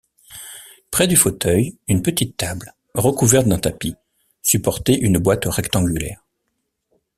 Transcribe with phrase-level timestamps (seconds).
[0.89, 3.93] Près du fauteuil, une petite table, recouverte d’un tapis,
[4.41, 6.23] supportait une boîte rectangulaire.